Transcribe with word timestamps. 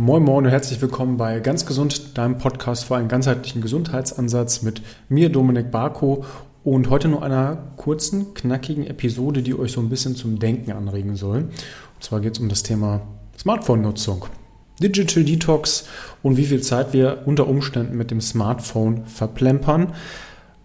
Moin 0.00 0.22
Moin 0.22 0.44
und 0.44 0.52
herzlich 0.52 0.80
willkommen 0.80 1.16
bei 1.16 1.40
Ganz 1.40 1.66
Gesund, 1.66 2.16
deinem 2.16 2.38
Podcast 2.38 2.84
für 2.84 2.94
einen 2.94 3.08
ganzheitlichen 3.08 3.60
Gesundheitsansatz 3.60 4.62
mit 4.62 4.80
mir, 5.08 5.28
Dominik 5.28 5.72
Barko, 5.72 6.24
und 6.62 6.88
heute 6.88 7.08
nur 7.08 7.24
einer 7.24 7.72
kurzen, 7.76 8.32
knackigen 8.32 8.86
Episode, 8.86 9.42
die 9.42 9.58
euch 9.58 9.72
so 9.72 9.80
ein 9.80 9.88
bisschen 9.88 10.14
zum 10.14 10.38
Denken 10.38 10.70
anregen 10.70 11.16
soll. 11.16 11.38
Und 11.38 11.50
zwar 11.98 12.20
geht 12.20 12.34
es 12.34 12.38
um 12.38 12.48
das 12.48 12.62
Thema 12.62 13.00
Smartphone-Nutzung. 13.36 14.26
Digital 14.80 15.24
Detox 15.24 15.88
und 16.22 16.36
wie 16.36 16.46
viel 16.46 16.62
Zeit 16.62 16.92
wir 16.92 17.24
unter 17.26 17.48
Umständen 17.48 17.96
mit 17.96 18.12
dem 18.12 18.20
Smartphone 18.20 19.04
verplempern. 19.06 19.94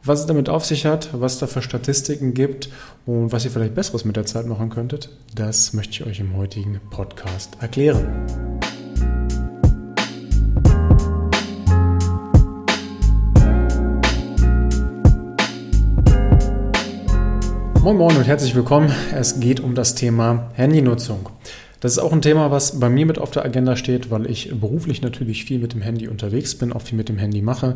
Was 0.04 0.20
es 0.20 0.25
damit 0.27 0.47
auf 0.47 0.63
sich 0.63 0.86
hat, 0.86 1.09
was 1.20 1.39
da 1.39 1.47
für 1.47 1.63
Statistiken 1.63 2.36
gibt 2.36 2.70
und 3.07 3.31
was 3.31 3.45
ihr 3.45 3.52
vielleicht 3.52 3.73
Besseres 3.73 4.05
mit 4.05 4.15
der 4.15 4.27
Zeit 4.27 4.45
machen 4.45 4.70
könntet, 4.70 5.09
das 5.34 5.73
möchte 5.73 5.93
ich 5.93 6.05
euch 6.05 6.20
im 6.20 6.38
heutigen 6.38 6.79
Podcast 6.91 7.57
erklären. 7.61 8.52
Moin 17.84 17.98
Moin 17.98 18.16
und 18.16 18.28
herzlich 18.28 18.55
willkommen. 18.55 18.94
Es 19.14 19.42
geht 19.42 19.60
um 19.60 19.76
das 19.76 19.94
Thema 19.94 20.52
Handynutzung. 20.54 21.28
Das 21.82 21.92
ist 21.92 22.00
auch 22.00 22.14
ein 22.14 22.22
Thema, 22.22 22.50
was 22.50 22.80
bei 22.80 22.88
mir 22.88 23.06
mit 23.06 23.20
auf 23.20 23.32
der 23.32 23.44
Agenda 23.44 23.76
steht, 23.76 24.09
weil 24.09 24.26
ich 24.26 24.58
beruflich 24.58 25.02
natürlich 25.02 25.44
viel 25.44 25.59
mit 25.59 25.73
dem 25.73 25.82
Handy 25.82 26.08
unterwegs 26.08 26.56
bin, 26.56 26.72
auch 26.72 26.82
viel 26.82 26.98
mit 26.98 27.09
dem 27.09 27.18
Handy 27.18 27.42
mache. 27.42 27.76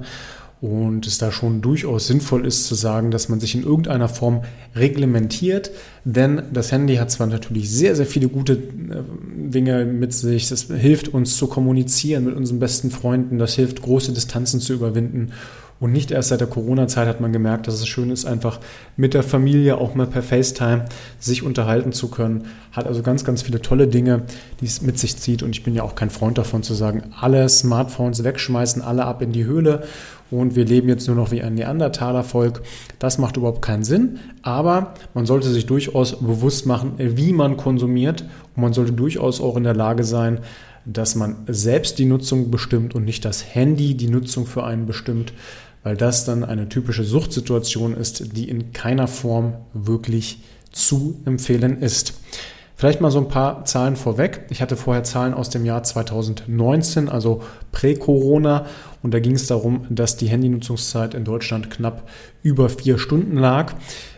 Und 0.61 1.05
es 1.07 1.17
da 1.17 1.33
schon 1.33 1.61
durchaus 1.61 2.07
sinnvoll 2.07 2.47
ist 2.47 2.67
zu 2.67 2.75
sagen, 2.75 3.11
dass 3.11 3.27
man 3.27 3.41
sich 3.41 3.53
in 3.53 3.63
irgendeiner 3.63 4.07
Form 4.07 4.43
reglementiert, 4.77 5.71
denn 6.05 6.41
das 6.53 6.71
Handy 6.71 6.95
hat 6.95 7.11
zwar 7.11 7.27
natürlich 7.27 7.69
sehr, 7.69 7.93
sehr 7.97 8.05
viele 8.05 8.29
gute 8.29 8.53
äh, 8.53 9.03
Dinge 9.35 9.83
mit 9.83 10.13
sich, 10.13 10.47
das 10.47 10.67
hilft 10.73 11.09
uns 11.09 11.35
zu 11.35 11.47
kommunizieren 11.47 12.23
mit 12.23 12.35
unseren 12.37 12.59
besten 12.59 12.91
Freunden, 12.91 13.39
das 13.39 13.55
hilft 13.55 13.81
große 13.81 14.13
Distanzen 14.13 14.61
zu 14.61 14.73
überwinden 14.73 15.33
und 15.79 15.91
nicht 15.91 16.11
erst 16.11 16.29
seit 16.29 16.39
der 16.39 16.47
Corona-Zeit 16.47 17.07
hat 17.07 17.21
man 17.21 17.31
gemerkt, 17.31 17.67
dass 17.67 17.75
es 17.75 17.87
schön 17.87 18.09
ist, 18.09 18.25
einfach 18.25 18.59
mit 18.95 19.13
der 19.13 19.23
Familie 19.23 19.77
auch 19.77 19.93
mal 19.93 20.07
per 20.07 20.23
FaceTime 20.23 20.85
sich 21.19 21.43
unterhalten 21.43 21.91
zu 21.91 22.09
können. 22.09 22.45
Hat 22.71 22.87
also 22.87 23.03
ganz, 23.03 23.23
ganz 23.23 23.43
viele 23.43 23.61
tolle 23.61 23.87
Dinge, 23.87 24.23
die 24.59 24.65
es 24.65 24.81
mit 24.81 24.97
sich 24.97 25.17
zieht. 25.17 25.43
Und 25.43 25.51
ich 25.51 25.63
bin 25.63 25.75
ja 25.75 25.83
auch 25.83 25.95
kein 25.95 26.09
Freund 26.09 26.37
davon 26.37 26.63
zu 26.63 26.73
sagen, 26.73 27.03
alle 27.19 27.47
Smartphones 27.47 28.23
wegschmeißen, 28.23 28.81
alle 28.81 29.05
ab 29.05 29.21
in 29.21 29.31
die 29.31 29.45
Höhle 29.45 29.83
und 30.29 30.55
wir 30.55 30.65
leben 30.65 30.89
jetzt 30.89 31.07
nur 31.07 31.15
noch 31.15 31.31
wie 31.31 31.41
ein 31.41 31.55
Neandertaler-Volk. 31.55 32.61
Das 32.99 33.17
macht 33.17 33.37
überhaupt 33.37 33.61
keinen 33.61 33.83
Sinn. 33.83 34.19
Aber 34.41 34.93
man 35.13 35.25
sollte 35.25 35.49
sich 35.49 35.65
durchaus 35.65 36.19
bewusst 36.19 36.65
machen, 36.65 36.93
wie 36.97 37.31
man 37.31 37.55
konsumiert. 37.55 38.25
Und 38.55 38.61
man 38.61 38.73
sollte 38.73 38.91
durchaus 38.91 39.39
auch 39.39 39.55
in 39.55 39.63
der 39.63 39.75
Lage 39.75 40.03
sein, 40.03 40.39
dass 40.85 41.15
man 41.15 41.35
selbst 41.47 41.99
die 41.99 42.05
Nutzung 42.05 42.49
bestimmt 42.49 42.95
und 42.95 43.03
nicht 43.03 43.25
das 43.25 43.43
Handy 43.55 43.95
die 43.95 44.09
Nutzung 44.09 44.45
für 44.45 44.63
einen 44.63 44.85
bestimmt 44.85 45.33
weil 45.87 45.95
das 45.95 46.25
dann 46.25 46.43
eine 46.43 46.67
typische 46.67 47.05
Suchtsituation 47.05 47.95
ist, 47.95 48.35
die 48.35 48.49
in 48.49 48.73
keiner 48.73 49.07
Form 49.07 49.53
wirklich 49.73 50.41
zu 50.69 51.21
empfehlen 51.23 51.81
ist. 51.81 52.15
Vielleicht 52.75 52.99
mal 52.99 53.09
so 53.09 53.19
ein 53.19 53.29
paar 53.29 53.63
Zahlen 53.63 53.95
vorweg. 53.95 54.47
Ich 54.49 54.61
hatte 54.61 54.75
vorher 54.75 55.05
Zahlen 55.05 55.33
aus 55.33 55.49
dem 55.49 55.63
Jahr 55.63 55.83
2019, 55.83 57.07
also 57.07 57.41
prä-Corona. 57.71 58.65
Und 59.07 59.13
da 59.13 59.21
ging 59.21 59.35
es 59.35 59.47
darum, 59.47 59.85
dass 59.89 60.17
die 60.17 60.27
Handynutzungszeit 60.27 61.13
in 61.13 61.23
Deutschland 61.23 61.69
knapp 61.69 62.09
über 62.43 62.67
vier 62.67 62.97
Stunden 62.97 63.37
lag. 63.37 63.73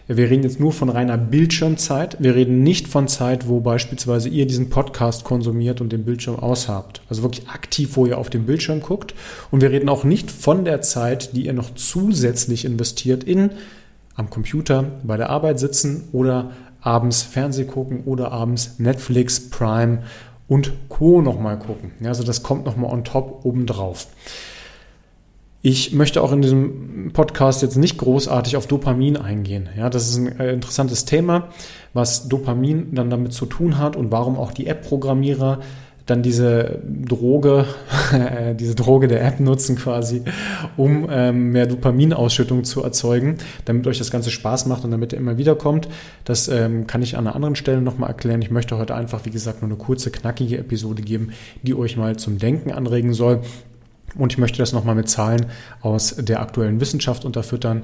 Wir 0.07 0.31
reden 0.31 0.41
jetzt 0.41 0.59
nur 0.59 0.73
von 0.73 0.89
reiner 0.89 1.15
Bildschirmzeit. 1.15 2.17
Wir 2.19 2.33
reden 2.33 2.63
nicht 2.63 2.87
von 2.87 3.07
Zeit, 3.07 3.47
wo 3.47 3.59
beispielsweise 3.59 4.29
ihr 4.29 4.47
diesen 4.47 4.71
Podcast 4.71 5.25
konsumiert 5.25 5.79
und 5.79 5.93
den 5.93 6.05
Bildschirm 6.05 6.39
aushabt. 6.39 7.03
Also 7.07 7.21
wirklich 7.21 7.47
aktiv, 7.49 7.97
wo 7.97 8.07
ihr 8.07 8.17
auf 8.17 8.31
den 8.31 8.47
Bildschirm 8.47 8.81
guckt. 8.81 9.13
Und 9.51 9.61
wir 9.61 9.69
reden 9.69 9.89
auch 9.89 10.03
nicht 10.03 10.31
von 10.31 10.65
der 10.65 10.81
Zeit, 10.81 11.35
die 11.35 11.45
ihr 11.45 11.53
noch 11.53 11.75
zusätzlich 11.75 12.65
investiert 12.65 13.23
in 13.23 13.51
am 14.15 14.31
Computer 14.31 14.85
bei 15.03 15.17
der 15.17 15.29
Arbeit 15.29 15.59
sitzen 15.59 16.05
oder 16.13 16.49
abends 16.81 17.21
Fernseh 17.21 17.65
gucken 17.65 18.05
oder 18.05 18.31
abends 18.31 18.79
Netflix, 18.79 19.51
Prime 19.51 19.99
und 20.47 20.71
Co. 20.89 21.21
nochmal 21.21 21.59
gucken. 21.59 21.91
Also 22.03 22.23
das 22.23 22.41
kommt 22.41 22.65
nochmal 22.65 22.91
on 22.91 23.03
top 23.03 23.45
obendrauf. 23.45 24.07
Ich 25.61 25.91
möchte 25.91 26.21
auch 26.21 26.31
in 26.31 26.41
diesem 26.41 27.11
Podcast 27.11 27.61
jetzt 27.61 27.75
nicht 27.75 27.97
großartig 27.97 28.55
auf 28.55 28.65
Dopamin 28.65 29.17
eingehen. 29.17 29.67
Ja, 29.77 29.89
das 29.89 30.09
ist 30.09 30.15
ein 30.15 30.39
äh, 30.39 30.53
interessantes 30.53 31.03
Thema, 31.03 31.49
was 31.93 32.29
Dopamin 32.29 32.95
dann 32.95 33.09
damit 33.09 33.33
zu 33.33 33.45
tun 33.45 33.77
hat 33.77 33.97
und 33.97 34.09
warum 34.09 34.37
auch 34.37 34.53
die 34.53 34.67
App-Programmierer 34.67 35.59
dann 36.05 36.23
diese 36.23 36.79
Droge, 36.83 37.65
diese 38.59 38.73
Droge 38.73 39.07
der 39.07 39.23
App 39.23 39.39
nutzen 39.39 39.75
quasi, 39.75 40.23
um 40.77 41.07
ähm, 41.11 41.51
mehr 41.51 41.67
Dopaminausschüttung 41.67 42.63
zu 42.63 42.81
erzeugen, 42.81 43.37
damit 43.65 43.85
euch 43.85 43.97
das 43.97 44.11
Ganze 44.11 44.31
Spaß 44.31 44.65
macht 44.65 44.83
und 44.85 44.91
damit 44.91 45.13
ihr 45.13 45.19
immer 45.19 45.37
wieder 45.37 45.55
kommt. 45.55 45.87
Das 46.23 46.47
ähm, 46.47 46.87
kann 46.87 47.01
ich 47.01 47.17
an 47.17 47.27
einer 47.27 47.35
anderen 47.35 47.55
Stelle 47.55 47.81
nochmal 47.81 48.09
erklären. 48.09 48.41
Ich 48.41 48.49
möchte 48.49 48.77
heute 48.77 48.95
einfach, 48.95 49.25
wie 49.25 49.29
gesagt, 49.29 49.61
nur 49.61 49.69
eine 49.69 49.77
kurze, 49.77 50.09
knackige 50.09 50.57
Episode 50.57 51.01
geben, 51.03 51.31
die 51.61 51.75
euch 51.75 51.95
mal 51.95 52.15
zum 52.15 52.39
Denken 52.39 52.71
anregen 52.71 53.13
soll. 53.13 53.41
Und 54.15 54.33
ich 54.33 54.37
möchte 54.37 54.57
das 54.57 54.73
nochmal 54.73 54.95
mit 54.95 55.09
Zahlen 55.09 55.45
aus 55.81 56.15
der 56.17 56.41
aktuellen 56.41 56.79
Wissenschaft 56.79 57.25
unterfüttern. 57.25 57.83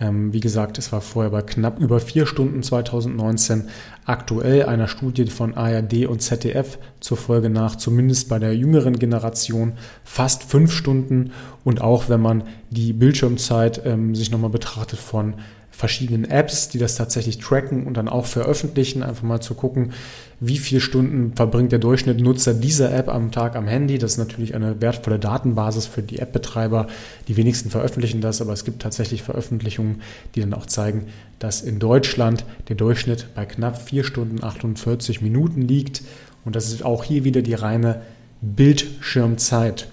Ähm, 0.00 0.32
wie 0.32 0.40
gesagt, 0.40 0.78
es 0.78 0.90
war 0.90 1.00
vorher 1.00 1.30
bei 1.30 1.42
knapp 1.42 1.78
über 1.78 2.00
vier 2.00 2.26
Stunden 2.26 2.62
2019 2.62 3.68
aktuell 4.04 4.64
einer 4.64 4.88
Studie 4.88 5.26
von 5.26 5.54
ARD 5.54 6.06
und 6.06 6.20
ZDF 6.20 6.78
zur 7.00 7.16
Folge 7.16 7.50
nach, 7.50 7.76
zumindest 7.76 8.28
bei 8.28 8.38
der 8.38 8.56
jüngeren 8.56 8.98
Generation, 8.98 9.74
fast 10.02 10.44
fünf 10.44 10.72
Stunden. 10.72 11.32
Und 11.64 11.80
auch 11.80 12.08
wenn 12.08 12.20
man 12.20 12.44
die 12.70 12.92
Bildschirmzeit 12.92 13.82
ähm, 13.84 14.14
sich 14.14 14.30
nochmal 14.30 14.50
betrachtet 14.50 14.98
von 14.98 15.34
verschiedenen 15.72 16.30
Apps, 16.30 16.68
die 16.68 16.78
das 16.78 16.94
tatsächlich 16.94 17.38
tracken 17.38 17.86
und 17.86 17.96
dann 17.96 18.08
auch 18.08 18.26
veröffentlichen, 18.26 19.02
einfach 19.02 19.22
mal 19.22 19.40
zu 19.40 19.54
gucken, 19.54 19.92
wie 20.38 20.58
viele 20.58 20.80
Stunden 20.80 21.34
verbringt 21.34 21.72
der 21.72 21.78
Durchschnitt 21.78 22.20
Nutzer 22.20 22.52
dieser 22.52 22.92
App 22.94 23.08
am 23.08 23.32
Tag 23.32 23.56
am 23.56 23.66
Handy. 23.66 23.98
Das 23.98 24.12
ist 24.12 24.18
natürlich 24.18 24.54
eine 24.54 24.80
wertvolle 24.80 25.18
Datenbasis 25.18 25.86
für 25.86 26.02
die 26.02 26.18
App-Betreiber. 26.18 26.88
Die 27.26 27.36
wenigsten 27.36 27.70
veröffentlichen 27.70 28.20
das, 28.20 28.40
aber 28.40 28.52
es 28.52 28.64
gibt 28.64 28.82
tatsächlich 28.82 29.22
Veröffentlichungen, 29.22 30.02
die 30.34 30.40
dann 30.40 30.54
auch 30.54 30.66
zeigen, 30.66 31.06
dass 31.38 31.62
in 31.62 31.78
Deutschland 31.78 32.44
der 32.68 32.76
Durchschnitt 32.76 33.28
bei 33.34 33.46
knapp 33.46 33.80
4 33.80 34.04
Stunden 34.04 34.44
48 34.44 35.22
Minuten 35.22 35.62
liegt. 35.62 36.02
Und 36.44 36.54
das 36.54 36.72
ist 36.72 36.84
auch 36.84 37.04
hier 37.04 37.24
wieder 37.24 37.42
die 37.42 37.54
reine 37.54 38.02
Bildschirmzeit. 38.40 39.88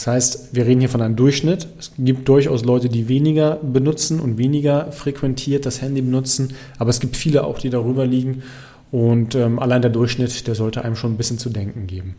Das 0.00 0.06
heißt, 0.06 0.54
wir 0.54 0.64
reden 0.64 0.80
hier 0.80 0.88
von 0.88 1.02
einem 1.02 1.14
Durchschnitt. 1.14 1.68
Es 1.78 1.92
gibt 1.98 2.26
durchaus 2.26 2.64
Leute, 2.64 2.88
die 2.88 3.08
weniger 3.08 3.56
benutzen 3.56 4.18
und 4.18 4.38
weniger 4.38 4.92
frequentiert 4.92 5.66
das 5.66 5.82
Handy 5.82 6.00
benutzen, 6.00 6.54
aber 6.78 6.88
es 6.88 7.00
gibt 7.00 7.18
viele 7.18 7.44
auch, 7.44 7.58
die 7.58 7.68
darüber 7.68 8.06
liegen. 8.06 8.42
Und 8.92 9.36
ähm, 9.36 9.60
allein 9.60 9.82
der 9.82 9.90
Durchschnitt, 9.90 10.48
der 10.48 10.56
sollte 10.56 10.84
einem 10.84 10.96
schon 10.96 11.12
ein 11.12 11.16
bisschen 11.16 11.38
zu 11.38 11.48
denken 11.48 11.86
geben. 11.86 12.16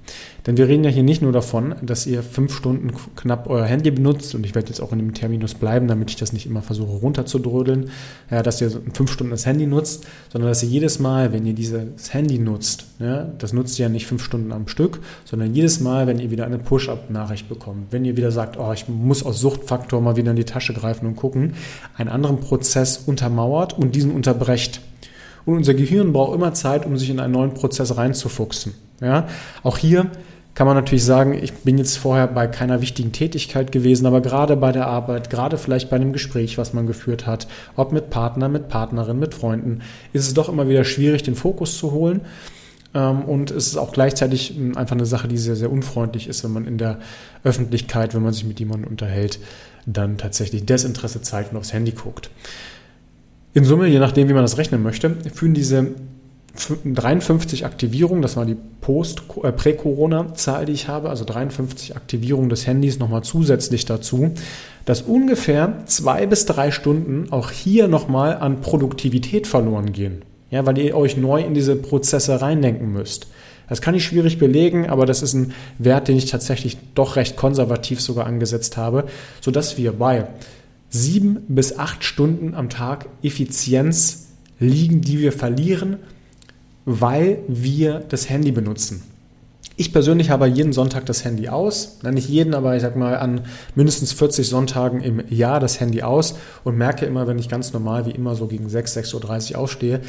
Denn 0.47 0.55
wir 0.55 0.69
reden 0.69 0.85
ja 0.85 0.89
hier 0.89 1.03
nicht 1.03 1.21
nur 1.21 1.33
davon, 1.33 1.75
dass 1.81 2.07
ihr 2.07 2.23
fünf 2.23 2.55
Stunden 2.55 2.93
knapp 3.15 3.49
euer 3.49 3.65
Handy 3.65 3.91
benutzt, 3.91 4.33
und 4.35 4.45
ich 4.45 4.55
werde 4.55 4.69
jetzt 4.69 4.79
auch 4.79 4.93
in 4.93 4.99
dem 4.99 5.13
Terminus 5.13 5.53
bleiben, 5.53 5.89
damit 5.89 6.11
ich 6.11 6.15
das 6.15 6.31
nicht 6.31 6.45
immer 6.45 6.61
versuche 6.61 6.93
runterzudrödeln, 6.93 7.89
ja, 8.29 8.41
dass 8.41 8.61
ihr 8.61 8.71
fünf 8.93 9.11
Stunden 9.11 9.31
das 9.31 9.45
Handy 9.45 9.67
nutzt, 9.67 10.07
sondern 10.31 10.49
dass 10.49 10.63
ihr 10.63 10.69
jedes 10.69 10.99
Mal, 10.99 11.33
wenn 11.33 11.45
ihr 11.45 11.53
dieses 11.53 12.13
Handy 12.13 12.39
nutzt, 12.39 12.85
ja, 12.99 13.23
das 13.37 13.51
nutzt 13.51 13.77
ihr 13.77 13.87
ja 13.87 13.89
nicht 13.89 14.07
fünf 14.07 14.23
Stunden 14.23 14.53
am 14.53 14.69
Stück, 14.69 14.99
sondern 15.25 15.53
jedes 15.53 15.81
Mal, 15.81 16.07
wenn 16.07 16.19
ihr 16.19 16.31
wieder 16.31 16.45
eine 16.45 16.57
Push-Up-Nachricht 16.57 17.49
bekommt, 17.49 17.91
wenn 17.91 18.05
ihr 18.05 18.15
wieder 18.15 18.31
sagt, 18.31 18.57
oh, 18.57 18.71
ich 18.71 18.87
muss 18.87 19.23
aus 19.23 19.41
Suchtfaktor 19.41 19.99
mal 19.99 20.15
wieder 20.15 20.31
in 20.31 20.37
die 20.37 20.45
Tasche 20.45 20.73
greifen 20.73 21.05
und 21.05 21.17
gucken, 21.17 21.53
einen 21.97 22.09
anderen 22.09 22.39
Prozess 22.39 22.97
untermauert 23.05 23.77
und 23.77 23.93
diesen 23.93 24.11
unterbrecht. 24.11 24.79
Und 25.45 25.55
unser 25.57 25.73
Gehirn 25.73 26.13
braucht 26.13 26.35
immer 26.35 26.53
Zeit, 26.53 26.85
um 26.85 26.97
sich 26.97 27.09
in 27.09 27.19
einen 27.19 27.33
neuen 27.33 27.53
Prozess 27.53 27.97
reinzufuchsen. 27.97 28.73
Ja? 29.01 29.27
Auch 29.63 29.77
hier 29.77 30.11
kann 30.53 30.67
man 30.67 30.75
natürlich 30.75 31.05
sagen, 31.05 31.33
ich 31.33 31.53
bin 31.53 31.77
jetzt 31.77 31.97
vorher 31.97 32.27
bei 32.27 32.47
keiner 32.47 32.81
wichtigen 32.81 33.11
Tätigkeit 33.11 33.71
gewesen, 33.71 34.05
aber 34.05 34.21
gerade 34.21 34.57
bei 34.57 34.71
der 34.71 34.87
Arbeit, 34.87 35.29
gerade 35.29 35.57
vielleicht 35.57 35.89
bei 35.89 35.95
einem 35.95 36.11
Gespräch, 36.11 36.57
was 36.57 36.73
man 36.73 36.87
geführt 36.87 37.25
hat, 37.25 37.47
ob 37.77 37.93
mit 37.93 38.09
Partner, 38.09 38.49
mit 38.49 38.67
Partnerin, 38.67 39.17
mit 39.17 39.33
Freunden, 39.33 39.81
ist 40.11 40.27
es 40.27 40.33
doch 40.33 40.49
immer 40.49 40.67
wieder 40.67 40.83
schwierig, 40.83 41.23
den 41.23 41.35
Fokus 41.35 41.77
zu 41.77 41.91
holen. 41.91 42.21
Ähm, 42.93 43.23
und 43.23 43.51
es 43.51 43.67
ist 43.67 43.77
auch 43.77 43.93
gleichzeitig 43.93 44.55
einfach 44.75 44.95
eine 44.95 45.05
Sache, 45.05 45.27
die 45.27 45.37
sehr, 45.37 45.55
sehr 45.55 45.71
unfreundlich 45.71 46.27
ist, 46.27 46.43
wenn 46.43 46.51
man 46.51 46.67
in 46.67 46.77
der 46.77 46.99
Öffentlichkeit, 47.43 48.13
wenn 48.13 48.23
man 48.23 48.33
sich 48.33 48.43
mit 48.43 48.59
jemandem 48.59 48.89
unterhält, 48.89 49.39
dann 49.85 50.17
tatsächlich 50.17 50.65
Desinteresse 50.65 51.21
zeigt 51.21 51.53
und 51.53 51.57
aufs 51.57 51.73
Handy 51.73 51.91
guckt. 51.91 52.29
In 53.53 53.65
Summe, 53.65 53.87
je 53.87 53.99
nachdem, 53.99 54.29
wie 54.29 54.33
man 54.33 54.43
das 54.43 54.57
rechnen 54.57 54.81
möchte, 54.81 55.17
führen 55.33 55.53
diese 55.53 55.87
53 56.85 57.65
Aktivierungen, 57.65 58.21
das 58.21 58.35
war 58.35 58.45
die 58.45 58.55
äh, 58.55 59.51
Prä-Corona-Zahl, 59.51 60.65
die 60.65 60.73
ich 60.73 60.87
habe, 60.87 61.09
also 61.09 61.25
53 61.25 61.95
Aktivierungen 61.95 62.49
des 62.49 62.67
Handys 62.67 62.99
nochmal 62.99 63.23
zusätzlich 63.23 63.85
dazu, 63.85 64.31
dass 64.85 65.01
ungefähr 65.01 65.83
zwei 65.85 66.25
bis 66.25 66.45
drei 66.45 66.71
Stunden 66.71 67.31
auch 67.31 67.51
hier 67.51 67.87
nochmal 67.87 68.37
an 68.37 68.61
Produktivität 68.61 69.47
verloren 69.47 69.93
gehen. 69.93 70.23
Ja, 70.49 70.65
weil 70.65 70.77
ihr 70.77 70.97
euch 70.97 71.15
neu 71.15 71.41
in 71.41 71.53
diese 71.53 71.77
Prozesse 71.77 72.41
reindenken 72.41 72.91
müsst. 72.91 73.27
Das 73.69 73.81
kann 73.81 73.95
ich 73.95 74.03
schwierig 74.03 74.37
belegen, 74.37 74.89
aber 74.89 75.05
das 75.05 75.21
ist 75.21 75.33
ein 75.33 75.53
Wert, 75.77 76.09
den 76.09 76.17
ich 76.17 76.25
tatsächlich 76.25 76.77
doch 76.93 77.15
recht 77.15 77.37
konservativ 77.37 78.01
sogar 78.01 78.25
angesetzt 78.25 78.75
habe, 78.75 79.05
sodass 79.39 79.77
wir 79.77 79.93
bei 79.93 80.27
sieben 80.91 81.39
bis 81.47 81.79
acht 81.79 82.03
Stunden 82.03 82.53
am 82.53 82.69
Tag 82.69 83.07
Effizienz 83.23 84.27
liegen, 84.59 85.01
die 85.01 85.19
wir 85.19 85.31
verlieren, 85.31 85.97
weil 86.85 87.39
wir 87.47 88.03
das 88.07 88.29
Handy 88.29 88.51
benutzen. 88.51 89.03
Ich 89.77 89.93
persönlich 89.93 90.29
habe 90.29 90.45
jeden 90.47 90.73
Sonntag 90.73 91.05
das 91.07 91.23
Handy 91.23 91.47
aus. 91.49 91.99
Nicht 92.03 92.29
jeden, 92.29 92.53
aber 92.53 92.75
ich 92.75 92.81
sag 92.81 92.95
mal 92.95 93.17
an 93.17 93.41
mindestens 93.73 94.11
40 94.11 94.47
Sonntagen 94.47 95.01
im 95.01 95.23
Jahr 95.29 95.59
das 95.59 95.79
Handy 95.79 96.03
aus 96.03 96.35
und 96.63 96.77
merke 96.77 97.05
immer, 97.05 97.25
wenn 97.25 97.39
ich 97.39 97.49
ganz 97.49 97.73
normal 97.73 98.05
wie 98.05 98.11
immer 98.11 98.35
so 98.35 98.47
gegen 98.47 98.69
6, 98.69 98.97
6.30 98.97 99.53
Uhr 99.53 99.59
aufstehe, 99.59 100.01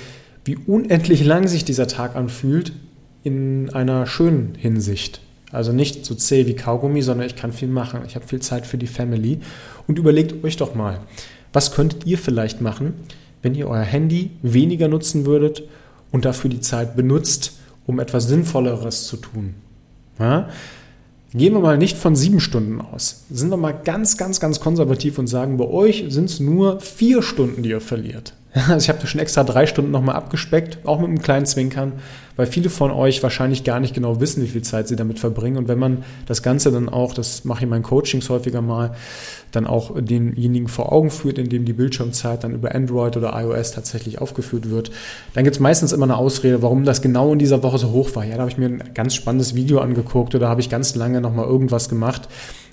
wie 0.45 0.57
unendlich 0.57 1.25
lang 1.25 1.47
sich 1.47 1.65
dieser 1.65 1.87
Tag 1.87 2.17
anfühlt 2.17 2.73
in 3.23 3.71
einer 3.71 4.07
schönen 4.07 4.57
Hinsicht. 4.57 5.21
Also 5.53 5.73
nicht 5.73 6.05
so 6.07 6.15
zäh 6.15 6.47
wie 6.47 6.57
Kaugummi, 6.57 7.03
sondern 7.03 7.27
ich 7.27 7.37
kann 7.37 7.53
viel 7.53 7.69
machen. 7.69 8.01
Ich 8.07 8.17
habe 8.17 8.27
viel 8.27 8.41
Zeit 8.41 8.67
für 8.67 8.79
die 8.79 8.87
Family. 8.87 9.39
Und 9.87 9.99
überlegt 9.99 10.43
euch 10.43 10.57
doch 10.57 10.75
mal, 10.75 11.01
was 11.53 11.73
könntet 11.73 12.07
ihr 12.07 12.19
vielleicht 12.19 12.61
machen, 12.61 12.95
wenn 13.43 13.55
ihr 13.55 13.69
euer 13.69 13.83
Handy 13.83 14.31
weniger 14.43 14.89
nutzen 14.89 15.27
würdet 15.27 15.63
und 16.11 16.25
dafür 16.25 16.49
die 16.49 16.61
Zeit 16.61 16.97
benutzt, 16.97 17.59
um 17.87 18.01
etwas 18.01 18.29
Sinnvolleres 18.29 19.07
zu 19.07 19.19
tun. 19.19 19.55
Ja? 20.19 20.49
Gehen 21.35 21.55
wir 21.55 21.61
mal 21.61 21.79
nicht 21.79 21.97
von 21.97 22.15
sieben 22.15 22.41
Stunden 22.41 22.81
aus. 22.81 23.25
Sind 23.31 23.51
wir 23.51 23.57
mal 23.57 23.73
ganz, 23.73 24.17
ganz, 24.17 24.39
ganz 24.41 24.61
konservativ 24.61 25.19
und 25.19 25.27
sagen, 25.27 25.57
bei 25.57 25.67
euch 25.67 26.05
sind 26.09 26.27
es 26.27 26.41
nur 26.41 26.81
vier 26.81 27.23
Stunden, 27.23 27.63
die 27.63 27.71
ihr 27.71 27.81
verliert. 27.81 28.35
Also 28.69 28.85
ich 28.85 28.89
habe 28.89 28.99
da 28.99 29.07
schon 29.07 29.21
extra 29.21 29.45
drei 29.45 29.67
Stunden 29.67 29.91
nochmal 29.91 30.17
abgespeckt, 30.17 30.79
auch 30.85 30.99
mit 30.99 31.09
einem 31.09 31.23
kleinen 31.23 31.47
Zwinkern, 31.47 31.93
weil 32.37 32.47
viele 32.47 32.71
von 32.71 32.91
euch 32.91 33.23
wahrscheinlich 33.23 33.65
gar 33.65 33.81
nicht 33.81 33.95
genau 33.95 34.21
wissen, 34.21 34.43
wie 34.43 34.49
viel 34.49 34.63
Zeit 34.63 34.89
sie 34.89 34.97
damit 34.97 35.19
verbringen. 35.19 35.57
Und 35.57 35.69
wenn 35.69 35.79
man 35.79 36.05
das 36.27 36.43
Ganze 36.43 36.71
dann 36.71 36.89
auch, 36.89 37.15
das 37.15 37.45
mache 37.45 37.61
ich 37.61 37.63
in 37.65 37.71
meinen 37.71 37.83
Coachings 37.83 38.29
häufiger 38.29 38.63
mal, 38.63 38.95
dann 39.53 39.67
auch 39.67 39.93
denjenigen 40.01 40.69
vor 40.69 40.93
Augen 40.93 41.11
führt, 41.11 41.39
indem 41.39 41.65
die 41.65 41.75
Bildschirmzeit 41.75 42.45
dann 42.45 42.55
über 42.55 42.75
Android 42.75 43.17
oder 43.17 43.39
iOS 43.39 43.73
tatsächlich 43.73 44.21
aufgeführt 44.21 44.71
wird, 44.71 44.91
dann 45.35 45.45
gibt 45.45 45.57
es 45.57 45.61
meistens 45.61 45.93
immer 45.93 46.05
eine 46.05 46.17
Ausrede, 46.17 46.63
warum 46.63 46.85
das 46.85 47.03
genau 47.03 47.33
in 47.33 47.39
dieser 47.39 47.63
Woche 47.63 47.79
so 47.79 47.91
hoch 47.91 48.15
war. 48.15 48.25
Ja, 48.25 48.35
da 48.35 48.41
habe 48.41 48.51
ich 48.51 48.59
mir 48.59 48.67
ein 48.67 48.83
ganz 48.95 49.15
spannendes 49.15 49.55
Video 49.55 49.81
angeguckt 49.81 50.35
oder 50.35 50.49
habe 50.49 50.61
ich 50.61 50.71
ganz 50.71 50.95
lange 50.95 51.21
nochmal 51.21 51.47
irgendwas 51.47 51.89
gemacht. 51.89 52.29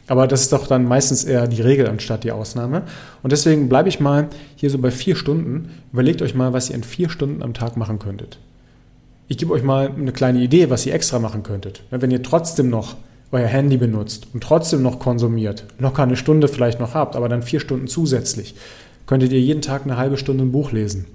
Aber 0.09 0.25
das 0.25 0.41
ist 0.41 0.51
doch 0.51 0.65
dann 0.65 0.85
meistens 0.85 1.23
eher 1.23 1.47
die 1.47 1.61
Regel 1.61 1.87
anstatt 1.87 2.23
die 2.23 2.31
Ausnahme. 2.31 2.81
Und 3.21 3.31
deswegen 3.31 3.69
bleibe 3.69 3.89
ich 3.89 3.99
mal 3.99 4.27
hier 4.55 4.71
so 4.71 4.79
bei 4.79 4.89
vier 4.89 5.15
Stunden. 5.15 5.69
Überlegt 5.93 6.23
euch 6.23 6.33
mal, 6.33 6.51
was 6.51 6.69
ihr 6.69 6.75
in 6.75 6.83
vier 6.83 7.09
Stunden 7.11 7.43
am 7.43 7.53
Tag 7.53 7.77
machen 7.77 7.99
könntet. 7.99 8.39
Ich 9.27 9.37
gebe 9.37 9.53
euch 9.53 9.61
mal 9.61 9.91
eine 9.95 10.11
kleine 10.11 10.39
Idee, 10.39 10.71
was 10.71 10.87
ihr 10.87 10.95
extra 10.95 11.19
machen 11.19 11.43
könntet. 11.43 11.83
Wenn 11.91 12.09
ihr 12.09 12.23
trotzdem 12.23 12.71
noch 12.71 12.95
euer 13.31 13.45
Handy 13.45 13.77
benutzt 13.77 14.27
und 14.33 14.41
trotzdem 14.41 14.81
noch 14.81 14.97
konsumiert, 14.97 15.65
locker 15.77 16.01
eine 16.01 16.17
Stunde 16.17 16.47
vielleicht 16.47 16.79
noch 16.79 16.95
habt, 16.95 17.15
aber 17.15 17.29
dann 17.29 17.43
vier 17.43 17.59
Stunden 17.59 17.87
zusätzlich, 17.87 18.55
könntet 19.05 19.31
ihr 19.31 19.39
jeden 19.39 19.61
Tag 19.61 19.83
eine 19.83 19.97
halbe 19.97 20.17
Stunde 20.17 20.43
ein 20.43 20.51
Buch 20.51 20.71
lesen. 20.71 21.05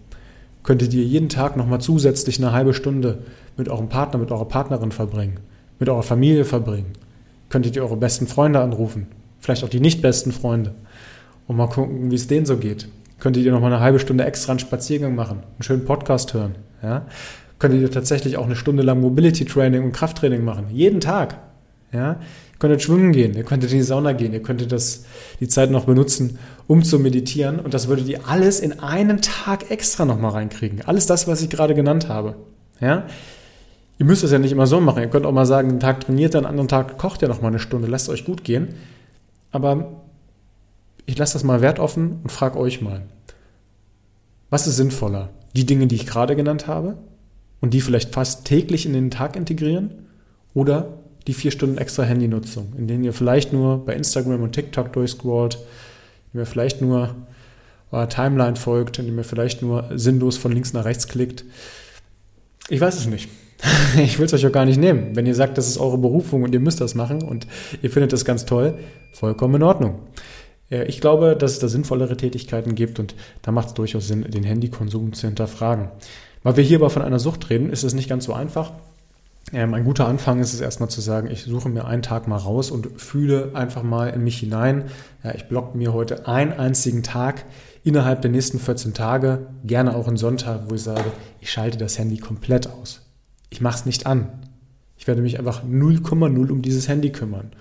Könntet 0.63 0.95
ihr 0.95 1.03
jeden 1.03 1.29
Tag 1.29 1.57
nochmal 1.57 1.81
zusätzlich 1.81 2.39
eine 2.39 2.53
halbe 2.53 2.75
Stunde 2.75 3.25
mit 3.57 3.69
eurem 3.69 3.89
Partner, 3.89 4.21
mit 4.21 4.31
eurer 4.31 4.47
Partnerin 4.47 4.93
verbringen, 4.93 5.41
mit 5.81 5.89
eurer 5.89 6.05
Familie 6.05 6.45
verbringen 6.45 6.93
könntet 7.55 7.77
ihr 7.77 7.85
eure 7.85 7.97
besten 7.97 8.27
Freunde 8.27 8.59
anrufen, 8.59 9.07
vielleicht 9.39 9.63
auch 9.63 9.69
die 9.69 9.79
nicht 9.79 10.03
besten 10.03 10.33
Freunde 10.33 10.75
und 11.47 11.57
mal 11.57 11.69
gucken, 11.69 12.11
wie 12.11 12.17
es 12.17 12.27
denen 12.27 12.47
so 12.47 12.57
geht. 12.57 12.89
Könntet 13.21 13.45
ihr 13.45 13.53
noch 13.53 13.61
mal 13.61 13.69
eine 13.69 13.79
halbe 13.79 14.01
Stunde 14.01 14.25
extra 14.25 14.51
einen 14.51 14.59
Spaziergang 14.59 15.15
machen, 15.15 15.45
einen 15.45 15.63
schönen 15.63 15.85
Podcast 15.85 16.35
hören, 16.35 16.57
ja? 16.83 17.07
Könntet 17.61 17.81
ihr 17.81 17.93
tatsächlich 17.93 18.39
auch 18.39 18.47
eine 18.47 18.57
Stunde 18.57 18.83
lang 18.83 19.01
Mobility 19.01 19.45
Training 19.45 19.85
und 19.85 19.93
Krafttraining 19.93 20.43
machen, 20.43 20.65
jeden 20.73 20.99
Tag, 20.99 21.39
ja? 21.93 22.15
Ihr 22.15 22.59
könntet 22.59 22.83
schwimmen 22.83 23.13
gehen, 23.13 23.35
ihr 23.35 23.45
könntet 23.45 23.71
in 23.71 23.79
die 23.79 23.85
Sauna 23.85 24.15
gehen, 24.15 24.33
ihr 24.33 24.43
könntet 24.43 24.73
das, 24.73 25.05
die 25.39 25.47
Zeit 25.47 25.71
noch 25.71 25.85
benutzen, 25.85 26.41
um 26.67 26.83
zu 26.83 26.99
meditieren 26.99 27.61
und 27.61 27.73
das 27.73 27.87
würdet 27.87 28.09
ihr 28.09 28.27
alles 28.27 28.59
in 28.59 28.81
einen 28.81 29.21
Tag 29.21 29.71
extra 29.71 30.05
noch 30.05 30.19
mal 30.19 30.31
reinkriegen. 30.31 30.83
Alles 30.87 31.07
das, 31.07 31.29
was 31.29 31.41
ich 31.41 31.51
gerade 31.51 31.77
genannt 31.77 32.09
habe, 32.09 32.35
ja? 32.81 33.07
Ihr 33.99 34.07
müsst 34.07 34.25
es 34.25 34.33
ja 34.33 34.39
nicht 34.39 34.53
immer 34.53 34.67
so 34.67 34.81
machen. 34.81 35.03
Ihr 35.03 35.09
könnt 35.09 35.27
auch 35.27 35.33
mal 35.33 35.47
sagen, 35.47 35.69
einen 35.69 35.81
Tag 35.81 36.01
trainiert, 36.01 36.35
einen 36.35 36.47
anderen 36.47 36.69
Tag 36.69 36.99
kocht 36.99 37.23
ihr 37.23 37.29
noch 37.29 37.43
mal 37.43 37.49
eine 37.49 37.61
Stunde, 37.61 37.89
lasst 37.89 38.09
euch 38.09 38.25
gut 38.25 38.45
gehen. 38.45 38.75
Aber 39.53 40.03
ich 41.07 41.17
lasse 41.17 41.35
das 41.35 41.45
mal 41.45 41.61
wertoffen 41.61 42.21
und 42.23 42.33
frage 42.33 42.59
euch 42.59 42.81
mal, 42.81 43.03
was 44.51 44.67
ist 44.67 44.77
sinnvoller? 44.77 45.31
Die 45.55 45.67
Dinge, 45.67 45.87
die 45.87 45.95
ich 45.95 46.07
gerade 46.07 46.35
genannt 46.35 46.67
habe 46.67 46.97
und 47.61 47.75
die 47.75 47.81
vielleicht 47.81 48.15
fast 48.15 48.45
täglich 48.45 48.87
in 48.87 48.93
den 48.93 49.11
Tag 49.11 49.37
integrieren 49.37 49.91
oder 50.55 50.99
die 51.27 51.35
vier 51.35 51.51
Stunden 51.51 51.79
extra 51.79 52.03
Handynutzung, 52.03 52.73
in 52.77 52.87
denen 52.87 53.05
ihr 53.05 53.13
vielleicht 53.13 53.53
nur 53.53 53.85
bei 53.85 53.95
Instagram 53.95 54.43
und 54.43 54.53
TikTok 54.53 54.93
durchscrollt, 54.93 55.59
in 56.33 56.41
ihr 56.41 56.47
vielleicht 56.47 56.83
nur 56.83 57.15
eurer 57.91 58.09
Timeline 58.09 58.57
folgt, 58.57 58.99
in 58.99 59.17
ihr 59.17 59.25
vielleicht 59.25 59.63
nur 59.63 59.89
sinnlos 59.95 60.37
von 60.37 60.53
links 60.53 60.73
nach 60.73 60.85
rechts 60.85 61.07
klickt. 61.07 61.45
Ich 62.69 62.81
weiß 62.81 62.97
es 62.97 63.07
nicht. 63.07 63.29
ich 64.03 64.19
will 64.19 64.27
es 64.27 64.35
euch 64.35 64.47
auch 64.47 64.53
gar 64.53 64.65
nicht 64.65 64.79
nehmen. 64.79 65.15
Wenn 65.15 65.27
ihr 65.27 65.35
sagt, 65.35 65.59
das 65.59 65.69
ist 65.69 65.79
eure 65.79 65.99
Berufung 65.99 66.43
und 66.43 66.53
ihr 66.53 66.61
müsst 66.61 66.81
das 66.81 66.95
machen 66.95 67.23
und 67.23 67.47
ihr 67.83 67.91
findet 67.91 68.13
das 68.13 68.25
ganz 68.25 68.45
toll, 68.45 68.79
vollkommen 69.13 69.57
in 69.57 69.63
Ordnung. 69.63 70.01
Ich 70.71 71.01
glaube, 71.01 71.37
dass 71.37 71.53
es 71.53 71.59
da 71.59 71.69
sinnvollere 71.69 72.17
Tätigkeiten 72.17 72.75
gibt 72.75 72.99
und 72.99 73.15
da 73.43 73.53
macht 73.53 73.69
es 73.69 73.75
durchaus 73.75 74.09
Sinn, 74.09 74.23
den 74.29 74.45
Handykonsum 74.45 75.13
zu 75.13 75.27
hinterfragen. 75.27 75.89
Weil 76.43 76.57
wir 76.57 76.65
hier 76.65 76.79
aber 76.79 76.91
von 76.91 77.03
einer 77.03 77.19
Sucht 77.19 77.51
reden, 77.51 77.71
ist 77.71 77.85
es 77.85 77.95
nicht 77.95 78.09
ganz 78.09 78.25
so 78.25 78.33
einfach. 78.33 78.73
Ähm, 79.53 79.75
ein 79.75 79.85
guter 79.85 80.09
Anfang 80.09 80.41
ist 80.41 80.55
es 80.55 80.61
erstmal 80.61 80.89
zu 80.89 81.01
sagen, 81.01 81.31
ich 81.31 81.45
suche 81.45 81.69
mir 81.69 81.85
einen 81.85 82.03
Tag 82.03 82.27
mal 82.29 82.37
raus 82.37 82.71
und 82.71 83.01
fühle 83.01 83.51
einfach 83.55 83.83
mal 83.83 84.09
in 84.09 84.25
mich 84.25 84.39
hinein. 84.39 84.85
Ich 85.35 85.49
blocke 85.49 85.77
mir 85.77 85.93
heute 85.93 86.27
einen 86.27 86.53
einzigen 86.53 87.03
Tag 87.03 87.45
innerhalb 87.83 88.23
der 88.23 88.31
nächsten 88.31 88.59
14 88.59 88.95
Tage, 88.95 89.47
gerne 89.65 89.95
auch 89.95 90.09
einen 90.09 90.17
Sonntag, 90.17 90.63
wo 90.69 90.75
ich 90.75 90.83
sage, 90.83 91.13
ich 91.41 91.51
schalte 91.51 91.77
das 91.79 91.99
Handy 91.99 92.17
komplett 92.17 92.69
aus. 92.69 93.04
Ich 93.55 93.61
mache 93.61 93.77
es 93.77 93.87
nicht 93.87 94.05
an. 94.05 94.27
Ich 94.97 95.07
werde 95.07 95.23
mich 95.23 95.39
einfach 95.39 95.63
0,0 95.63 96.51
um 96.51 96.61
dieses 96.61 96.89
Handy 96.89 97.11
kümmern. 97.11 97.53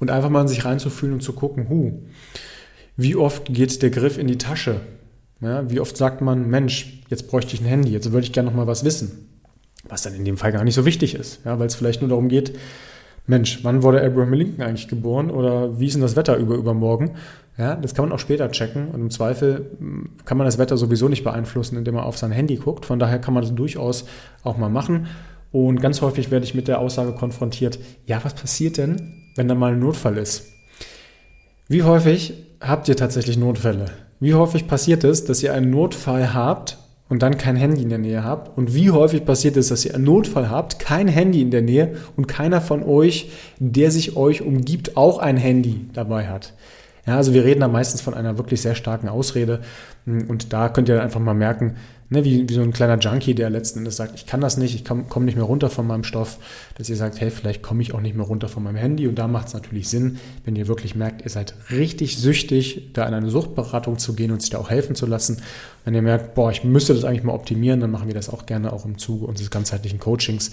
Und 0.00 0.10
einfach 0.10 0.30
mal 0.30 0.40
in 0.40 0.48
sich 0.48 0.64
reinzufühlen 0.64 1.12
und 1.12 1.20
zu 1.20 1.34
gucken, 1.34 1.68
hu, 1.68 2.00
wie 2.96 3.14
oft 3.14 3.52
geht 3.52 3.82
der 3.82 3.90
Griff 3.90 4.16
in 4.16 4.26
die 4.26 4.38
Tasche? 4.38 4.80
Ja, 5.42 5.70
wie 5.70 5.80
oft 5.80 5.98
sagt 5.98 6.22
man, 6.22 6.48
Mensch, 6.48 7.02
jetzt 7.10 7.28
bräuchte 7.28 7.54
ich 7.54 7.60
ein 7.60 7.66
Handy, 7.66 7.90
jetzt 7.90 8.10
würde 8.10 8.24
ich 8.26 8.32
gerne 8.32 8.48
noch 8.48 8.56
mal 8.56 8.66
was 8.66 8.86
wissen. 8.86 9.28
Was 9.86 10.00
dann 10.00 10.14
in 10.14 10.24
dem 10.24 10.38
Fall 10.38 10.50
gar 10.50 10.64
nicht 10.64 10.74
so 10.74 10.86
wichtig 10.86 11.14
ist, 11.14 11.40
ja, 11.44 11.58
weil 11.58 11.66
es 11.66 11.74
vielleicht 11.74 12.00
nur 12.00 12.08
darum 12.08 12.30
geht, 12.30 12.56
Mensch, 13.26 13.60
wann 13.64 13.82
wurde 13.82 14.02
Abraham 14.02 14.32
Lincoln 14.32 14.62
eigentlich 14.66 14.88
geboren 14.88 15.30
oder 15.30 15.78
wie 15.78 15.86
ist 15.86 15.94
denn 15.94 16.02
das 16.02 16.16
Wetter 16.16 16.36
über 16.36 16.54
übermorgen? 16.54 17.16
Ja, 17.56 17.74
das 17.76 17.94
kann 17.94 18.06
man 18.06 18.12
auch 18.12 18.18
später 18.18 18.50
checken 18.50 18.88
und 18.88 19.00
im 19.00 19.10
Zweifel 19.10 19.70
hm, 19.78 20.10
kann 20.24 20.38
man 20.38 20.46
das 20.46 20.58
Wetter 20.58 20.76
sowieso 20.76 21.08
nicht 21.08 21.22
beeinflussen, 21.22 21.76
indem 21.76 21.94
man 21.94 22.04
auf 22.04 22.18
sein 22.18 22.32
Handy 22.32 22.56
guckt. 22.56 22.84
Von 22.86 22.98
daher 22.98 23.18
kann 23.20 23.32
man 23.32 23.42
das 23.42 23.54
durchaus 23.54 24.06
auch 24.42 24.58
mal 24.58 24.68
machen. 24.68 25.06
Und 25.54 25.80
ganz 25.80 26.02
häufig 26.02 26.32
werde 26.32 26.44
ich 26.44 26.56
mit 26.56 26.66
der 26.66 26.80
Aussage 26.80 27.12
konfrontiert, 27.12 27.78
ja, 28.06 28.18
was 28.24 28.34
passiert 28.34 28.76
denn, 28.76 29.22
wenn 29.36 29.46
da 29.46 29.54
mal 29.54 29.74
ein 29.74 29.78
Notfall 29.78 30.18
ist? 30.18 30.46
Wie 31.68 31.84
häufig 31.84 32.32
habt 32.60 32.88
ihr 32.88 32.96
tatsächlich 32.96 33.36
Notfälle? 33.36 33.86
Wie 34.18 34.34
häufig 34.34 34.66
passiert 34.66 35.04
es, 35.04 35.24
dass 35.26 35.44
ihr 35.44 35.54
einen 35.54 35.70
Notfall 35.70 36.34
habt 36.34 36.78
und 37.08 37.22
dann 37.22 37.38
kein 37.38 37.54
Handy 37.54 37.82
in 37.82 37.88
der 37.88 37.98
Nähe 37.98 38.24
habt? 38.24 38.58
Und 38.58 38.74
wie 38.74 38.90
häufig 38.90 39.24
passiert 39.24 39.56
es, 39.56 39.68
dass 39.68 39.84
ihr 39.84 39.94
einen 39.94 40.02
Notfall 40.02 40.50
habt, 40.50 40.80
kein 40.80 41.06
Handy 41.06 41.40
in 41.40 41.52
der 41.52 41.62
Nähe 41.62 41.98
und 42.16 42.26
keiner 42.26 42.60
von 42.60 42.82
euch, 42.82 43.30
der 43.60 43.92
sich 43.92 44.16
euch 44.16 44.42
umgibt, 44.42 44.96
auch 44.96 45.18
ein 45.18 45.36
Handy 45.36 45.86
dabei 45.92 46.26
hat? 46.26 46.52
Ja, 47.06 47.16
also 47.16 47.34
wir 47.34 47.44
reden 47.44 47.60
da 47.60 47.68
meistens 47.68 48.00
von 48.00 48.14
einer 48.14 48.38
wirklich 48.38 48.62
sehr 48.62 48.74
starken 48.74 49.08
Ausrede. 49.08 49.60
Und 50.06 50.52
da 50.52 50.68
könnt 50.68 50.88
ihr 50.88 51.02
einfach 51.02 51.20
mal 51.20 51.34
merken, 51.34 51.76
ne, 52.08 52.24
wie, 52.24 52.48
wie 52.48 52.54
so 52.54 52.62
ein 52.62 52.72
kleiner 52.72 52.98
Junkie, 52.98 53.34
der 53.34 53.50
letzten 53.50 53.80
Endes 53.80 53.96
sagt, 53.96 54.14
ich 54.14 54.26
kann 54.26 54.40
das 54.40 54.56
nicht, 54.56 54.74
ich 54.74 54.84
komme 54.84 55.26
nicht 55.26 55.34
mehr 55.34 55.44
runter 55.44 55.68
von 55.68 55.86
meinem 55.86 56.04
Stoff, 56.04 56.38
dass 56.76 56.88
ihr 56.88 56.96
sagt, 56.96 57.20
hey, 57.20 57.30
vielleicht 57.30 57.62
komme 57.62 57.82
ich 57.82 57.94
auch 57.94 58.00
nicht 58.00 58.16
mehr 58.16 58.24
runter 58.24 58.48
von 58.48 58.62
meinem 58.62 58.76
Handy. 58.76 59.06
Und 59.06 59.18
da 59.18 59.28
macht 59.28 59.48
es 59.48 59.54
natürlich 59.54 59.88
Sinn, 59.88 60.18
wenn 60.44 60.56
ihr 60.56 60.66
wirklich 60.66 60.94
merkt, 60.94 61.22
ihr 61.22 61.30
seid 61.30 61.54
richtig 61.70 62.16
süchtig, 62.18 62.92
da 62.94 63.06
in 63.06 63.14
eine 63.14 63.30
Suchtberatung 63.30 63.98
zu 63.98 64.14
gehen 64.14 64.30
und 64.30 64.40
sich 64.40 64.50
da 64.50 64.58
auch 64.58 64.70
helfen 64.70 64.94
zu 64.94 65.06
lassen. 65.06 65.42
Wenn 65.84 65.94
ihr 65.94 66.02
merkt, 66.02 66.34
boah, 66.34 66.50
ich 66.50 66.64
müsste 66.64 66.94
das 66.94 67.04
eigentlich 67.04 67.24
mal 67.24 67.34
optimieren, 67.34 67.80
dann 67.80 67.90
machen 67.90 68.08
wir 68.08 68.14
das 68.14 68.30
auch 68.30 68.46
gerne 68.46 68.72
auch 68.72 68.86
im 68.86 68.96
Zuge 68.96 69.26
unseres 69.26 69.50
ganzheitlichen 69.50 69.98
Coachings. 69.98 70.52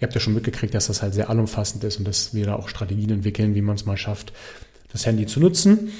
Ihr 0.00 0.06
habt 0.06 0.14
ja 0.14 0.20
schon 0.20 0.34
mitgekriegt, 0.34 0.74
dass 0.74 0.88
das 0.88 1.02
halt 1.02 1.14
sehr 1.14 1.30
allumfassend 1.30 1.84
ist 1.84 1.98
und 1.98 2.08
dass 2.08 2.34
wir 2.34 2.46
da 2.46 2.56
auch 2.56 2.68
Strategien 2.68 3.10
entwickeln, 3.10 3.54
wie 3.54 3.62
man 3.62 3.76
es 3.76 3.86
mal 3.86 3.96
schafft, 3.96 4.32
das 4.94 5.04
Handy 5.04 5.26
zu 5.26 5.40
nutzen, 5.40 5.90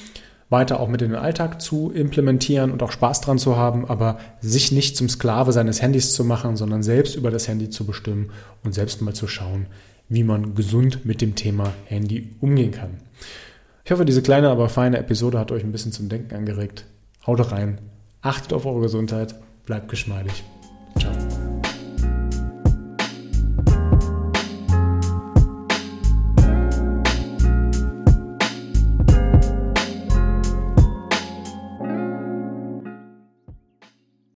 weiter 0.48 0.78
auch 0.80 0.88
mit 0.88 1.02
in 1.02 1.10
den 1.10 1.18
Alltag 1.18 1.60
zu 1.60 1.90
implementieren 1.90 2.70
und 2.70 2.82
auch 2.82 2.92
Spaß 2.92 3.20
dran 3.20 3.38
zu 3.38 3.56
haben, 3.56 3.84
aber 3.90 4.18
sich 4.40 4.72
nicht 4.72 4.96
zum 4.96 5.08
Sklave 5.08 5.52
seines 5.52 5.82
Handys 5.82 6.14
zu 6.14 6.24
machen, 6.24 6.56
sondern 6.56 6.82
selbst 6.82 7.16
über 7.16 7.30
das 7.30 7.48
Handy 7.48 7.68
zu 7.70 7.84
bestimmen 7.84 8.30
und 8.62 8.72
selbst 8.72 9.02
mal 9.02 9.14
zu 9.14 9.26
schauen, 9.26 9.66
wie 10.08 10.22
man 10.22 10.54
gesund 10.54 11.04
mit 11.04 11.20
dem 11.20 11.34
Thema 11.34 11.72
Handy 11.86 12.30
umgehen 12.40 12.70
kann. 12.70 13.00
Ich 13.84 13.90
hoffe, 13.90 14.04
diese 14.04 14.22
kleine, 14.22 14.48
aber 14.48 14.68
feine 14.68 14.98
Episode 14.98 15.38
hat 15.38 15.50
euch 15.50 15.64
ein 15.64 15.72
bisschen 15.72 15.92
zum 15.92 16.08
Denken 16.08 16.34
angeregt. 16.34 16.86
Haut 17.26 17.50
rein, 17.50 17.80
achtet 18.22 18.52
auf 18.52 18.64
eure 18.64 18.82
Gesundheit, 18.82 19.34
bleibt 19.66 19.88
geschmeidig. 19.88 20.44